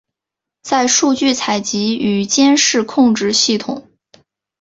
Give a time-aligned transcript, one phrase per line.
[0.63, 3.87] 在数据采集与监视控制系统。